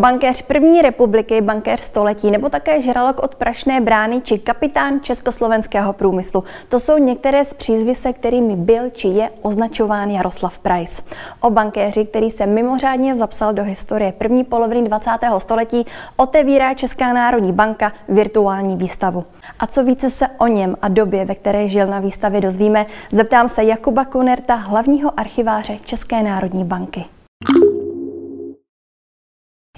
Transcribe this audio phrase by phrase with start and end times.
[0.00, 6.44] Bankéř první republiky, bankéř století nebo také žralok od Prašné brány či kapitán československého průmyslu.
[6.68, 11.02] To jsou některé z přízvise, kterými byl či je označován Jaroslav Price.
[11.40, 15.10] O bankéři, který se mimořádně zapsal do historie první poloviny 20.
[15.38, 15.86] století,
[16.16, 19.24] otevírá Česká národní banka virtuální výstavu.
[19.58, 23.48] A co více se o něm a době, ve které žil na výstavě, dozvíme, zeptám
[23.48, 27.04] se Jakuba Kunerta, hlavního archiváře České národní banky.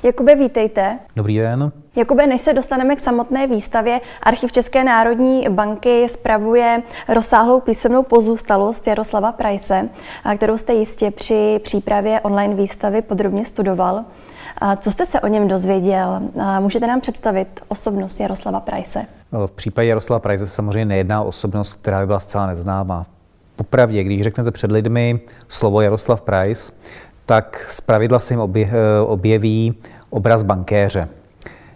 [0.04, 0.98] Jakube, vítejte.
[1.16, 1.72] Dobrý den.
[1.96, 8.86] Jakube, než se dostaneme k samotné výstavě, Archiv České národní banky spravuje rozsáhlou písemnou pozůstalost
[8.86, 9.88] Jaroslava Price,
[10.36, 14.04] kterou jste jistě při přípravě online výstavy podrobně studoval.
[14.80, 16.22] Co jste se o něm dozvěděl?
[16.60, 19.06] Můžete nám představit osobnost Jaroslava Price?
[19.46, 23.06] V případě Jaroslava Price se samozřejmě nejedná o osobnost, která by byla zcela neznámá.
[23.56, 26.72] Popravdě, když řeknete před lidmi slovo Jaroslav Price,
[27.26, 28.70] tak zpravidla se jim obje,
[29.06, 29.74] objeví
[30.10, 31.08] obraz bankéře.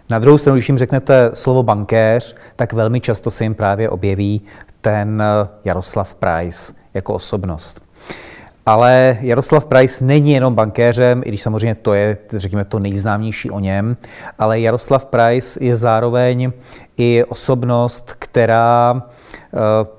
[0.09, 4.41] Na druhou stranu, když jim řeknete slovo bankéř, tak velmi často se jim právě objeví
[4.81, 5.23] ten
[5.65, 7.81] Jaroslav Price jako osobnost.
[8.65, 13.59] Ale Jaroslav Price není jenom bankéřem, i když samozřejmě to je, řekněme, to nejznámější o
[13.59, 13.97] něm,
[14.39, 16.51] ale Jaroslav Price je zároveň
[16.97, 19.96] i osobnost, která eh,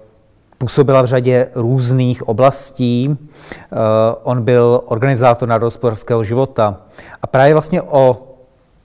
[0.59, 3.17] Působila v řadě různých oblastí.
[3.53, 3.77] Eh,
[4.23, 6.77] on byl organizátor národospodářského života
[7.23, 8.23] a právě vlastně o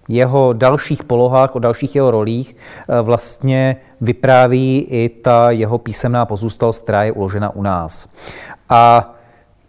[0.08, 2.56] jeho dalších polohách, o dalších jeho rolích
[2.90, 8.10] eh, vlastně vypráví i ta jeho písemná pozůstalost, která je uložena u nás.
[8.70, 9.14] A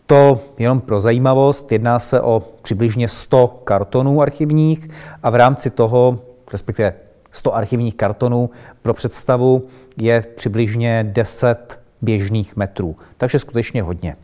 [0.06, 4.88] to jenom pro zajímavost, jedná se o přibližně 100 kartonů archivních
[5.22, 6.18] a v rámci toho,
[6.52, 6.94] respektive
[7.30, 8.50] 100 archivních kartonů
[8.82, 9.62] pro představu
[9.96, 12.96] je přibližně 10 běžných metrů.
[13.16, 14.16] Takže skutečně hodně.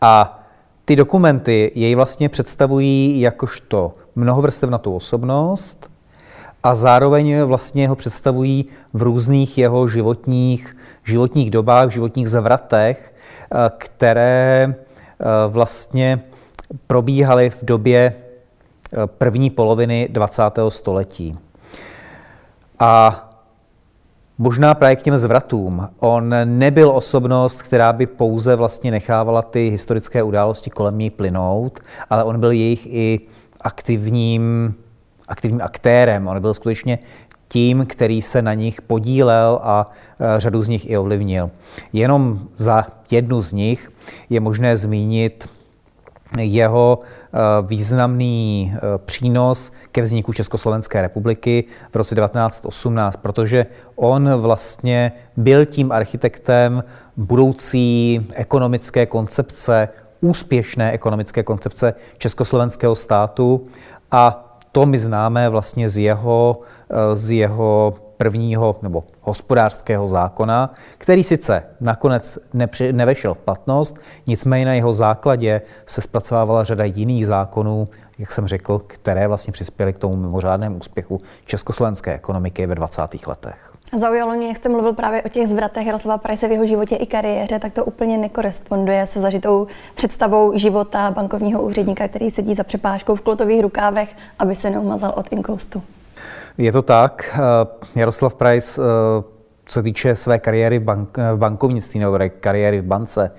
[0.00, 0.42] A
[0.84, 5.90] ty dokumenty jej vlastně představují jakožto mnohovrstevnatou osobnost
[6.62, 14.74] a zároveň vlastně ho představují v různých jeho životních, životních dobách, životních zavratech, eh, které
[14.74, 16.20] eh, vlastně
[16.86, 20.42] probíhaly v době eh, první poloviny 20.
[20.68, 21.34] století.
[22.78, 23.29] A
[24.42, 25.88] Možná právě k těm zvratům.
[25.98, 31.80] On nebyl osobnost, která by pouze vlastně nechávala ty historické události kolem ní plynout,
[32.10, 33.20] ale on byl jejich i
[33.60, 34.74] aktivním,
[35.28, 36.28] aktivním aktérem.
[36.28, 36.98] On byl skutečně
[37.48, 39.90] tím, který se na nich podílel a
[40.36, 41.50] e, řadu z nich i ovlivnil.
[41.92, 43.92] Jenom za jednu z nich
[44.30, 45.48] je možné zmínit
[46.38, 55.12] jeho eh, významný eh, přínos ke vzniku Československé republiky v roce 1918, protože on vlastně
[55.36, 56.84] byl tím architektem
[57.16, 59.88] budoucí ekonomické koncepce,
[60.20, 63.64] úspěšné ekonomické koncepce Československého státu
[64.10, 71.24] a to my známe vlastně z jeho, eh, z jeho prvního nebo hospodářského zákona, který
[71.24, 77.84] sice nakonec nepři, nevešel v platnost, nicméně na jeho základě se zpracovávala řada jiných zákonů,
[78.18, 83.26] jak jsem řekl, které vlastně přispěly k tomu mimořádnému úspěchu československé ekonomiky ve 20.
[83.26, 83.72] letech.
[83.96, 87.06] Zaujalo mě, jak jste mluvil právě o těch zvratech Jaroslava Price v jeho životě i
[87.06, 93.14] kariéře, tak to úplně nekoresponduje se zažitou představou života bankovního úředníka, který sedí za přepážkou
[93.14, 95.82] v klotových rukávech, aby se neumazal od inkoustu.
[96.58, 97.38] Je to tak.
[97.38, 99.24] Eh, Jaroslav Price, eh,
[99.66, 103.30] co se týče své kariéry v, bank, v bankovnictví nebo kariéry v bance,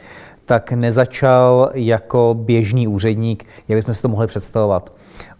[0.45, 4.91] tak nezačal jako běžný úředník, jak bychom si to mohli představovat.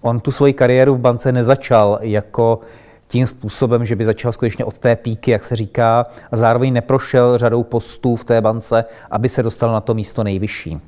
[0.02, 2.60] On tu svoji kariéru v bance nezačal jako
[3.08, 7.38] tím způsobem, že by začal skutečně od té píky, jak se říká, a zároveň neprošel
[7.38, 10.80] řadou postů v té bance, aby se dostal na to místo nejvyšší.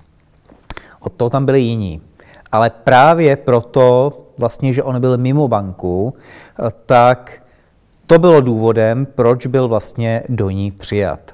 [1.00, 2.02] Od toho tam byli jiní.
[2.52, 6.14] Ale právě proto, vlastně, že on byl mimo banku,
[6.86, 7.44] tak
[8.08, 11.34] to bylo důvodem, proč byl vlastně do ní přijat.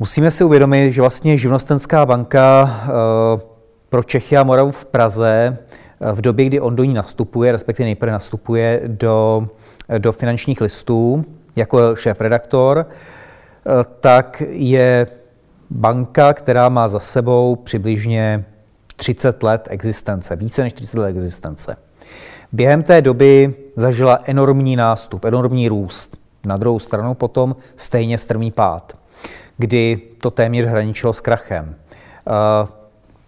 [0.00, 2.88] Musíme si uvědomit, že vlastně živnostenská banka eh,
[3.88, 5.58] pro Čechy a Moravu v Praze
[6.00, 9.46] eh, v době, kdy on do ní nastupuje, respektive nejprve nastupuje do,
[9.98, 11.24] do finančních listů
[11.56, 15.06] jako šéf-redaktor, eh, tak je
[15.70, 18.44] banka, která má za sebou přibližně
[18.98, 21.76] 30 let existence, více než 30 let existence.
[22.52, 26.16] Během té doby zažila enormní nástup, enormní růst.
[26.46, 28.96] Na druhou stranu potom stejně strmý pád,
[29.58, 31.74] kdy to téměř hraničilo s krachem.
[32.28, 32.68] Eh,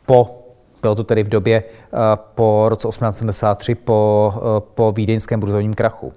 [0.06, 0.44] po,
[0.82, 1.98] bylo to tedy v době eh,
[2.34, 6.12] po roce 1873, po, eh, po vídeňském burzovním krachu.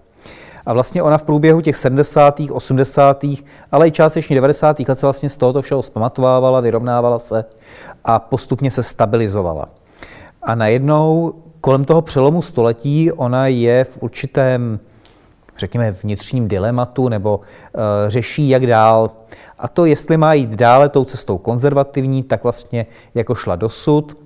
[0.66, 3.26] A vlastně ona v průběhu těch 70., 80.,
[3.72, 4.80] ale i částečně 90.
[4.80, 7.46] let se vlastně z tohoto všeho zpamatovávala, vyrovnávala se
[8.06, 9.70] a postupně se stabilizovala.
[10.42, 14.80] A najednou kolem toho přelomu století ona je v určitém,
[15.58, 19.12] řekněme, vnitřním dilematu nebo uh, řeší, jak dál.
[19.60, 22.86] A to, jestli má jít dále tou cestou konzervativní, tak vlastně
[23.16, 24.18] jako šla dosud,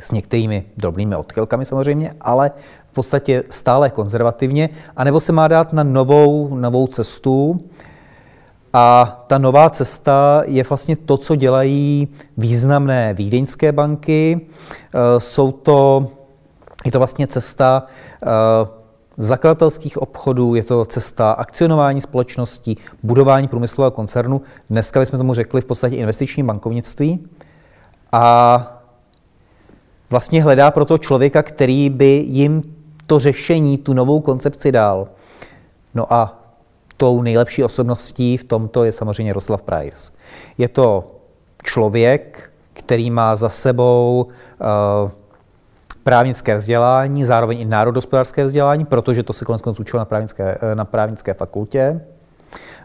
[0.00, 2.50] s některými drobnými odchylkami samozřejmě, ale
[2.94, 7.60] v podstatě stále konzervativně, anebo se má dát na novou, novou cestu,
[8.72, 14.40] a ta nová cesta je vlastně to, co dělají významné vídeňské banky.
[14.40, 16.06] Eh, jsou to,
[16.84, 17.82] je to vlastně cesta
[18.22, 18.26] eh,
[19.16, 24.42] zakladatelských obchodů, je to cesta akcionování společností, budování průmyslového koncernu.
[24.70, 27.26] Dneska bychom tomu řekli v podstatě investiční bankovnictví.
[28.12, 28.80] A
[30.10, 32.73] vlastně hledá pro to člověka, který by jim
[33.06, 35.08] to řešení, tu novou koncepci dal.
[35.94, 36.42] No a
[36.96, 40.12] tou nejlepší osobností v tomto je samozřejmě Roslav Price.
[40.58, 41.06] Je to
[41.64, 45.10] člověk, který má za sebou uh,
[46.02, 50.74] právnické vzdělání, zároveň i národospodářské vzdělání, protože to se konec konců učil na právnické, eh,
[50.74, 52.00] na právnické fakultě.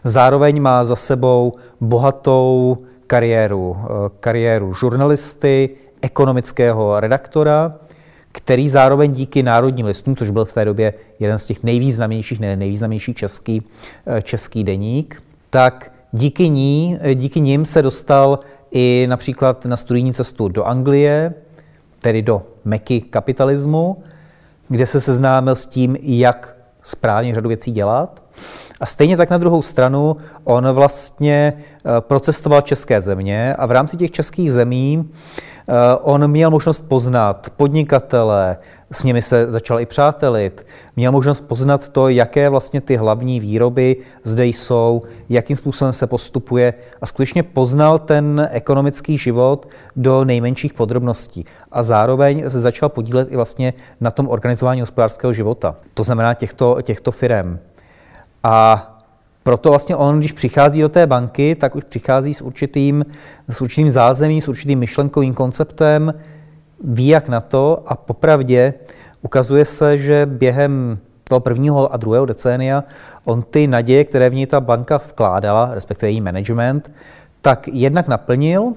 [0.04, 2.76] Zároveň má za sebou bohatou
[3.06, 3.76] kariéru, uh,
[4.20, 5.70] kariéru žurnalisty,
[6.02, 7.74] ekonomického redaktora,
[8.32, 12.56] který zároveň díky národním listům, což byl v té době jeden z těch nejvýznamnějších, ne
[12.56, 13.62] nejvýznamnější český,
[14.06, 18.38] eh, český deník, tak díky, ní, eh, díky ním se dostal
[18.70, 21.34] i například na studijní cestu do Anglie,
[21.98, 24.02] tedy do meky kapitalismu,
[24.68, 28.22] kde se seznámil s tím, jak správně řadu věcí dělat.
[28.80, 33.96] A stejně tak na druhou stranu on vlastně eh, procestoval české země a v rámci
[33.96, 35.10] těch českých zemí
[35.68, 35.72] eh,
[36.02, 38.56] on měl možnost poznat podnikatele,
[38.92, 40.66] s nimi se začal i přátelit,
[40.96, 46.74] měl možnost poznat to, jaké vlastně ty hlavní výroby zde jsou, jakým způsobem se postupuje
[47.00, 51.44] a skutečně poznal ten ekonomický život do nejmenších podrobností.
[51.72, 55.76] A zároveň se začal podílet i vlastně na tom organizování hospodářského života.
[55.94, 57.58] To znamená těchto, těchto firm.
[58.42, 58.86] A
[59.42, 63.06] proto vlastně on, když přichází do té banky, tak už přichází s určitým,
[63.48, 66.14] s určitým zázemím, s určitým myšlenkovým konceptem,
[66.84, 68.74] ví jak na to a popravdě
[69.22, 70.98] ukazuje se, že během
[71.28, 72.84] toho prvního a druhého decénia
[73.24, 76.92] on ty naděje, které v ní ta banka vkládala, respektive její management,
[77.40, 78.72] tak jednak naplnil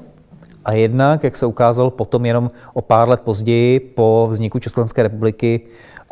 [0.65, 5.61] a jednak, jak se ukázalo potom jenom o pár let později po vzniku Československé republiky,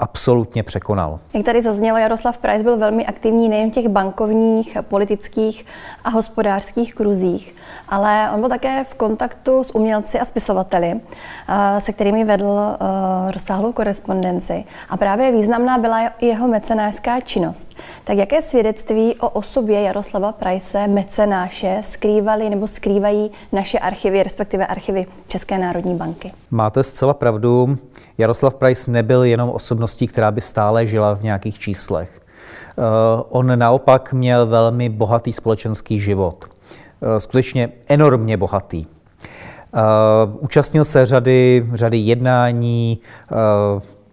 [0.01, 1.19] absolutně překonal.
[1.33, 5.65] Jak tady zaznělo, Jaroslav Price byl velmi aktivní nejen v těch bankovních, politických
[6.03, 7.55] a hospodářských kruzích,
[7.89, 10.99] ale on byl také v kontaktu s umělci a spisovateli,
[11.49, 14.63] eh, se kterými vedl eh, rozsáhlou korespondenci.
[14.89, 17.67] A právě významná byla i jeho mecenářská činnost.
[18.03, 25.05] Tak jaké svědectví o osobě Jaroslava Price mecenáše skrývaly nebo skrývají naše archivy, respektive archivy
[25.27, 26.31] České národní banky?
[26.51, 27.77] Máte zcela pravdu.
[28.17, 32.21] Jaroslav Price nebyl jenom osobností, která by stále žila v nějakých číslech.
[32.77, 32.83] Eh,
[33.29, 36.45] on naopak měl velmi bohatý společenský život.
[37.01, 38.85] Eh, skutečně enormně bohatý.
[38.85, 39.79] Eh,
[40.39, 42.99] účastnil se řady, řady jednání,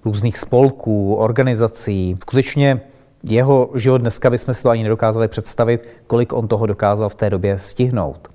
[0.04, 2.16] různých spolků, organizací.
[2.22, 2.80] Skutečně
[3.24, 7.30] jeho život dneska bychom si to ani nedokázali představit, kolik on toho dokázal v té
[7.30, 8.28] době stihnout.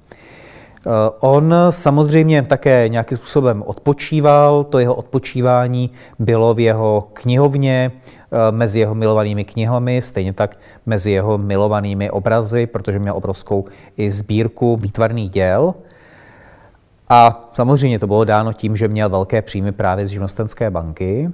[0.86, 8.52] Eh, on samozřejmě také nějakým způsobem odpočíval, to jeho odpočívání bylo v jeho knihovně, eh,
[8.52, 13.66] mezi jeho milovanými knihami, stejně tak mezi jeho milovanými obrazy, protože měl obrovskou
[13.98, 15.74] i sbírku výtvarných děl.
[17.10, 21.32] A samozřejmě to bylo dáno tím, že měl velké příjmy právě z živnostenské banky.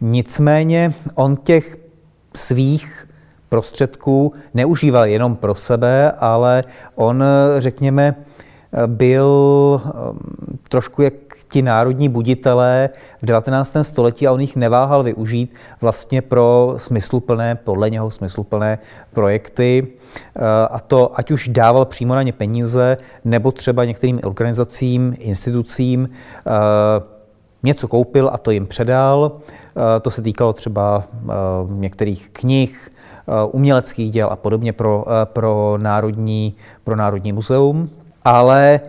[0.00, 1.76] Nicméně on těch
[2.34, 3.08] svých
[3.48, 7.24] prostředků neužíval jenom pro sebe, ale on,
[7.58, 8.14] řekněme,
[8.86, 9.30] byl
[9.84, 10.18] um,
[10.68, 11.14] trošku jak
[11.48, 12.90] ti národní buditelé
[13.22, 13.76] v 19.
[13.82, 18.78] století a on jich neváhal využít vlastně pro smysluplné, podle něho smysluplné
[19.12, 19.86] projekty.
[19.86, 26.00] Uh, a to ať už dával přímo na ně peníze, nebo třeba některým organizacím, institucím
[26.00, 26.52] uh,
[27.62, 29.32] něco koupil a to jim předal.
[29.32, 31.04] Uh, to se týkalo třeba
[31.68, 32.90] některých knih,
[33.50, 36.54] uměleckých děl a podobně pro, pro, národní,
[36.84, 37.90] pro Národní muzeum
[38.26, 38.80] ale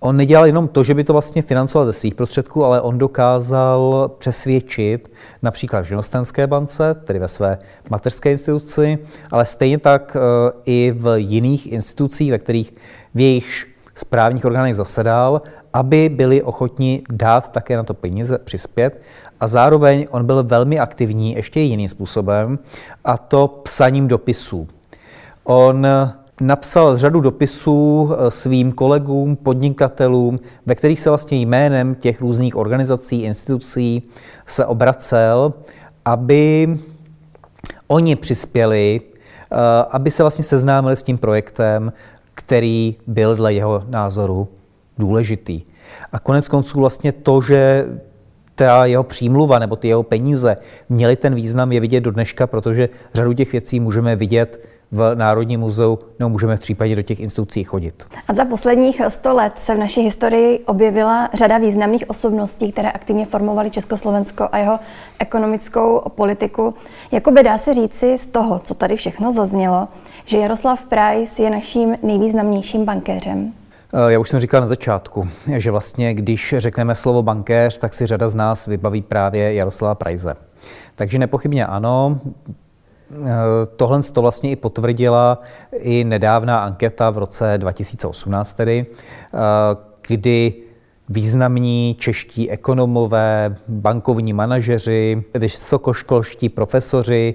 [0.00, 4.10] on nedělal jenom to, že by to vlastně financoval ze svých prostředků, ale on dokázal
[4.18, 5.12] přesvědčit
[5.42, 7.58] například v Živnostenské bance, tedy ve své
[7.90, 8.98] mateřské instituci,
[9.30, 12.74] ale stejně tak eh, i v jiných institucích, ve kterých
[13.14, 19.02] v jejich správních orgánech zasedal, aby byli ochotni dát také na to peníze, přispět.
[19.40, 22.58] A zároveň on byl velmi aktivní ještě jiným způsobem,
[23.04, 24.68] a to psaním dopisů.
[25.44, 25.86] On
[26.46, 33.22] napsal řadu dopisů eh, svým kolegům, podnikatelům, ve kterých se vlastně jménem těch různých organizací,
[33.22, 34.02] institucí
[34.46, 35.52] se obracel,
[36.04, 36.78] aby
[37.86, 39.56] oni přispěli, eh,
[39.90, 41.92] aby se vlastně seznámili s tím projektem,
[42.34, 44.48] který byl dle jeho názoru
[44.98, 45.62] důležitý.
[46.12, 47.86] A konec konců vlastně to, že
[48.54, 50.56] ta jeho přímluva nebo ty jeho peníze
[50.88, 55.60] měly ten význam, je vidět do dneška, protože řadu těch věcí můžeme vidět v Národním
[55.60, 58.04] muzeu, nebo můžeme v případě do těch institucí chodit.
[58.28, 63.26] A za posledních 100 let se v naší historii objevila řada významných osobností, které aktivně
[63.26, 64.78] formovaly Československo a jeho
[65.18, 66.74] ekonomickou politiku.
[67.12, 69.88] Jakoby dá se říci z toho, co tady všechno zaznělo,
[70.24, 73.52] že Jaroslav Price je naším nejvýznamnějším bankéřem.
[73.94, 78.06] Eh, já už jsem říkal na začátku, že vlastně, když řekneme slovo bankéř, tak si
[78.06, 80.34] řada z nás vybaví právě Jaroslava Prajze.
[80.94, 82.20] Takže nepochybně ano,
[83.76, 85.38] Tohle to vlastně i potvrdila
[85.72, 88.86] i nedávná anketa v roce 2018, tedy,
[89.34, 89.38] eh,
[90.08, 90.52] kdy
[91.08, 97.34] významní čeští ekonomové, bankovní manažeři, vysokoškolští profesoři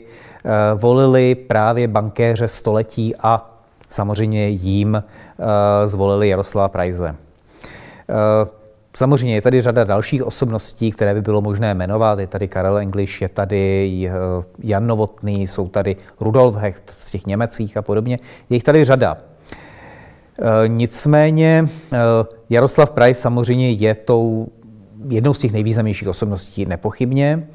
[0.76, 3.60] volili právě bankéře století a
[3.90, 7.16] samozřejmě jím eh, zvolili Jaroslava Prajze.
[9.00, 12.20] Eh, samozřejmě je tady řada dalších osobností, které by bylo možné jmenovat.
[12.20, 14.12] Je tady Karel English, je tady eh,
[14.63, 18.20] Jan Novotný, jsou tady Rudolf Hecht z těch Němecích a podobně.
[18.50, 19.18] Je jich tady řada.
[20.68, 21.68] Nicméně
[22.50, 24.48] Jaroslav Price samozřejmě je tou
[25.10, 27.48] jednou z těch nejvýznamnějších osobností nepochybně.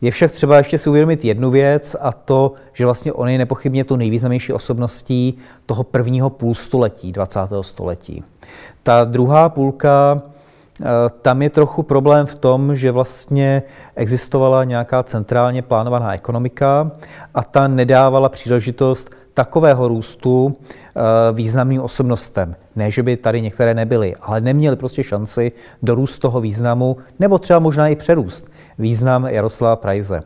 [0.00, 3.84] Je však třeba ještě si uvědomit jednu věc a to, že vlastně on je nepochybně
[3.84, 7.40] tu nejvýznamnější osobností toho prvního půlstoletí 20.
[7.60, 8.22] století.
[8.82, 10.33] Ta druhá půlka eh,
[11.22, 13.62] tam je trochu problém v tom, že vlastně
[13.94, 16.90] existovala nějaká centrálně plánovaná ekonomika
[17.34, 21.00] a ta nedávala příležitost takového růstu eh,
[21.32, 22.54] významným osobnostem.
[22.76, 25.52] Ne, že by tady některé nebyly, ale neměli prostě šanci
[25.82, 30.22] dorůst toho významu, nebo třeba možná i přerůst význam Jaroslava Prajze.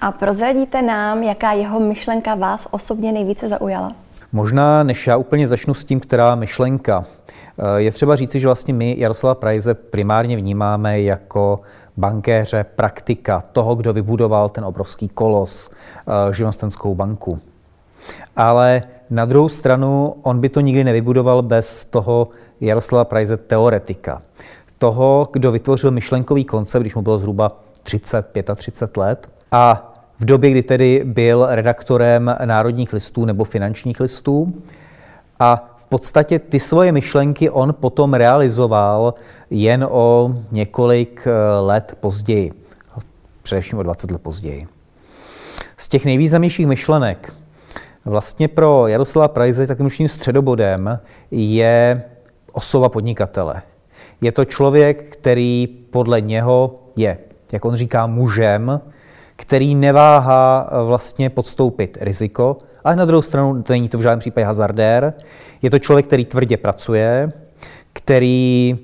[0.00, 3.92] A prozradíte nám, jaká jeho myšlenka vás osobně nejvíce zaujala?
[4.32, 7.04] Možná, než já úplně začnu s tím, která myšlenka.
[7.58, 11.60] Eh, je třeba říci, že vlastně my Jaroslava Prajze primárně vnímáme jako
[11.96, 17.40] bankéře, praktika toho, kdo vybudoval ten obrovský kolos, eh, živnostenskou banku.
[18.36, 22.28] Ale na druhou stranu, on by to nikdy nevybudoval bez toho
[22.60, 24.22] Jaroslava Prajze teoretika.
[24.78, 29.28] Toho, kdo vytvořil myšlenkový koncept, když mu bylo zhruba 30, 35 let.
[29.52, 34.52] A v době, kdy tedy byl redaktorem národních listů nebo finančních listů.
[35.40, 39.14] A v podstatě ty svoje myšlenky on potom realizoval
[39.50, 42.52] jen o několik eh, let později.
[43.42, 44.66] Především o 20 let později.
[45.76, 47.34] Z těch nejvýznamnějších myšlenek
[48.04, 50.98] vlastně pro Jaroslava Prajze takovým středobodem
[51.30, 52.02] je
[52.52, 53.62] osoba podnikatele.
[54.20, 57.18] Je to člověk, který podle něho je
[57.52, 58.80] jak on říká, mužem,
[59.42, 64.18] který neváhá eh, vlastně podstoupit riziko, ale na druhou stranu to není to v žádném
[64.18, 65.14] případě hazardér.
[65.62, 67.28] Je to člověk, který tvrdě pracuje,
[67.92, 68.78] který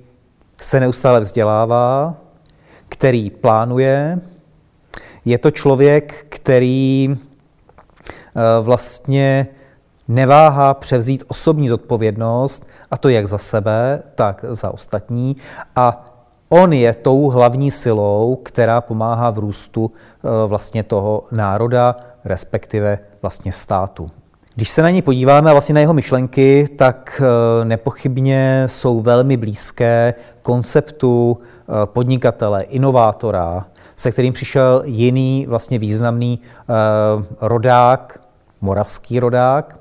[0.60, 2.14] se neustále vzdělává,
[2.88, 4.20] který plánuje.
[5.24, 9.46] Je to člověk, který eh, vlastně
[10.08, 15.36] neváhá převzít osobní zodpovědnost, a to jak za sebe, tak za ostatní,
[15.76, 16.17] a
[16.48, 23.52] On je tou hlavní silou, která pomáhá v růstu eh, vlastně toho národa, respektive vlastně
[23.52, 24.10] státu.
[24.54, 30.14] Když se na ní podíváme vlastně na jeho myšlenky, tak eh, nepochybně jsou velmi blízké
[30.42, 36.40] konceptu eh, podnikatele, inovátora, se kterým přišel jiný vlastně významný
[37.40, 38.20] rodák,
[38.60, 39.78] moravský rodák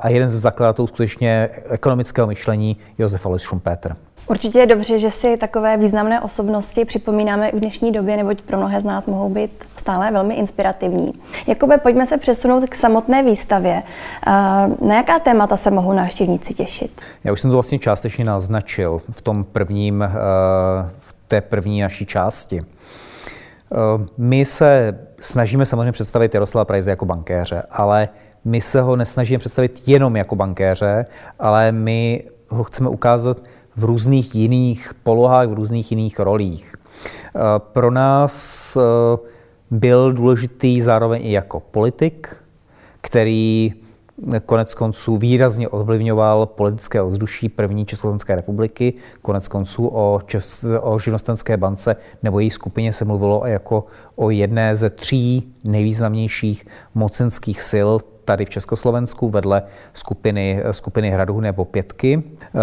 [0.00, 3.96] a jeden z zakladatelů skutečně ekonomického myšlení Josef Alois Schumpeter.
[4.28, 8.56] Určitě je dobře, že si takové významné osobnosti připomínáme i v dnešní době, neboť pro
[8.56, 11.12] mnohé z nás mohou být stále velmi inspirativní.
[11.46, 13.82] Jakoby pojďme se přesunout k samotné výstavě.
[14.80, 17.00] Na jaká témata se mohou návštěvníci těšit?
[17.24, 20.10] Já už jsem to vlastně částečně naznačil v tom prvním, eh,
[20.98, 22.60] v té první naší části.
[22.60, 23.76] Eh,
[24.18, 28.08] my se snažíme samozřejmě představit Jaroslava Prajze jako bankéře, ale
[28.44, 31.06] my se ho nesnažíme představit jenom jako bankéře,
[31.38, 33.38] ale my ho chceme ukázat
[33.78, 36.74] v různých jiných polohách, v různých jiných rolích.
[36.74, 38.80] Eh, pro nás eh,
[39.70, 42.36] byl důležitý zároveň i jako politik,
[43.00, 43.74] který
[44.46, 48.94] konec konců výrazně ovlivňoval politické ovzduší první Československé republiky.
[49.22, 53.84] Konec konců o, Čes, o živnostenské bance nebo její skupině se mluvilo jako
[54.16, 57.90] o jedné ze tří nejvýznamnějších mocenských sil
[58.28, 62.22] tady v Československu vedle skupiny, skupiny Hradu nebo Pětky.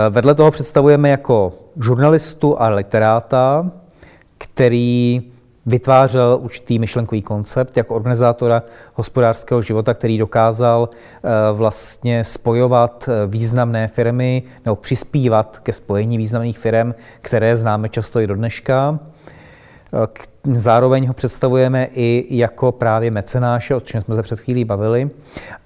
[0.09, 3.71] Vedle toho představujeme jako žurnalistu a literáta,
[4.37, 5.23] který
[5.65, 13.87] vytvářel určitý myšlenkový koncept jako organizátora hospodářského života, který dokázal eh, vlastně spojovat eh, významné
[13.87, 18.99] firmy nebo přispívat ke spojení významných firm, které známe často i do dneška.
[20.03, 20.07] Eh,
[20.53, 25.09] zároveň ho představujeme i jako právě mecenáše, o čem jsme se před chvílí bavili.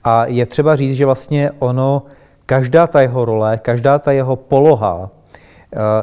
[0.03, 2.03] A je třeba říct, že vlastně ono,
[2.45, 5.09] každá ta jeho role, každá ta jeho poloha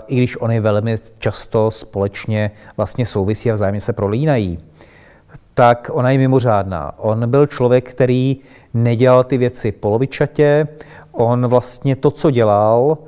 [0.06, 4.58] i když oni velmi často společně vlastně souvisí a vzájemně se prolínají,
[5.54, 6.92] tak ona je mimořádná.
[6.98, 8.36] On byl člověk, který
[8.74, 10.68] nedělal ty věci polovičatě,
[11.12, 12.98] on vlastně to, co dělal,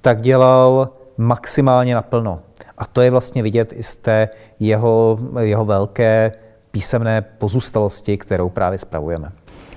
[0.00, 2.40] tak dělal maximálně naplno.
[2.78, 4.28] A to je vlastně vidět i z té
[4.60, 6.32] jeho, jeho velké
[6.70, 9.32] písemné pozůstalosti, kterou právě spravujeme.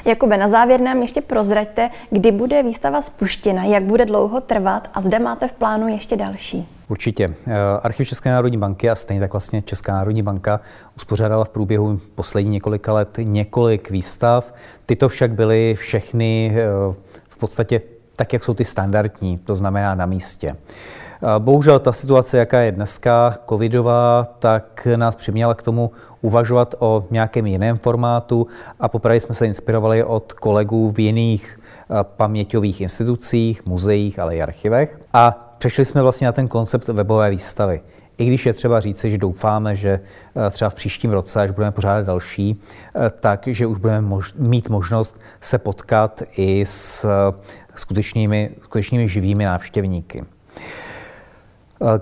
[0.05, 5.01] Jakube, na závěr nám ještě prozraďte, kdy bude výstava spuštěna, jak bude dlouho trvat a
[5.01, 6.67] zde máte v plánu ještě další.
[6.87, 7.29] Určitě.
[7.47, 7.53] Eh,
[7.83, 10.59] Archiv České národní banky a stejně tak vlastně Česká národní banka
[10.97, 14.53] uspořádala v průběhu posledních několika let několik výstav.
[14.85, 16.65] Tyto však byly všechny eh,
[17.29, 17.81] v podstatě
[18.15, 20.55] tak, jak jsou ty standardní, to znamená na místě.
[21.39, 27.47] Bohužel ta situace, jaká je dneska, covidová, tak nás přiměla k tomu uvažovat o nějakém
[27.47, 28.47] jiném formátu
[28.79, 31.59] a poprvé jsme se inspirovali od kolegů v jiných
[32.03, 34.99] paměťových institucích, muzeích, ale i archivech.
[35.13, 37.81] A přešli jsme vlastně na ten koncept webové výstavy.
[38.17, 39.99] I když je třeba říci, že doufáme, že
[40.51, 42.61] třeba v příštím roce, až budeme pořádat další,
[43.19, 47.05] tak, že už budeme mož- mít možnost se potkat i s
[47.75, 50.23] skutečnými, skutečnými živými návštěvníky.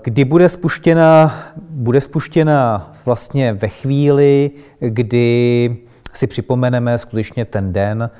[0.02, 1.34] Kdy bude spuštěna?
[1.70, 5.76] Bude spuštěna vlastně ve chvíli, kdy
[6.14, 8.10] si připomeneme skutečně ten den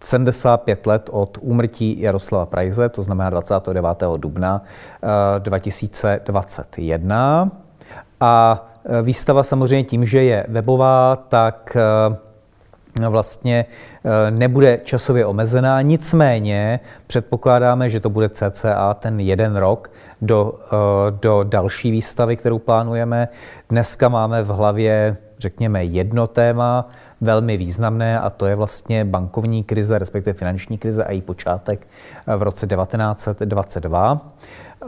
[0.00, 3.88] 75 eh, let od úmrtí Jaroslava Prajze, to znamená 29.
[4.16, 4.62] dubna
[5.38, 7.50] 2021.
[7.52, 7.56] Eh,
[8.20, 11.76] A eh, výstava samozřejmě tím, že je webová, tak
[13.08, 13.64] vlastně
[14.30, 19.90] nebude časově omezená, nicméně předpokládáme, že to bude cca ten jeden rok,
[20.22, 23.28] do, eh, do další výstavy, kterou plánujeme.
[23.68, 26.88] Dneska máme v hlavě, řekněme, jedno téma,
[27.20, 31.86] velmi významné, a to je vlastně bankovní krize, respektive finanční krize a její počátek
[32.26, 34.20] eh, v roce 1922,
[34.82, 34.86] eh,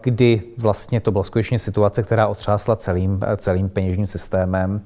[0.00, 4.80] kdy vlastně to byla skutečně situace, která otřásla celým, celým peněžním systémem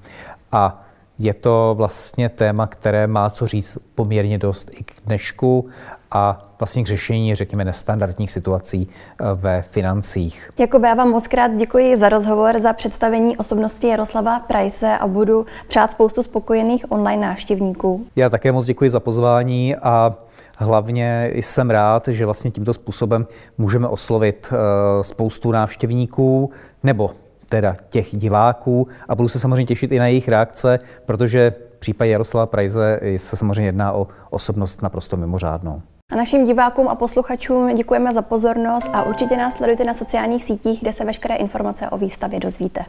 [0.52, 0.83] a
[1.18, 5.66] je to vlastně téma, které má co říct poměrně dost i k dnešku
[6.10, 10.50] a vlastně k řešení, řekněme, nestandardních situací eh, ve financích.
[10.58, 15.46] Jakube, já vám moc krát děkuji za rozhovor, za představení osobnosti Jaroslava Prajse a budu
[15.68, 18.06] přát spoustu spokojených online návštěvníků.
[18.16, 20.14] Já také moc děkuji za pozvání a
[20.58, 23.26] Hlavně jsem rád, že vlastně tímto způsobem
[23.58, 26.50] můžeme oslovit eh, spoustu návštěvníků
[26.82, 27.10] nebo
[27.54, 32.10] teda těch diváků a budu se samozřejmě těšit i na jejich reakce, protože v případě
[32.10, 35.82] Jaroslava Prajze se samozřejmě jedná o osobnost naprosto mimořádnou.
[36.12, 40.80] A našim divákům a posluchačům děkujeme za pozornost a určitě nás sledujte na sociálních sítích,
[40.80, 42.84] kde se veškeré informace o výstavě dozvíte.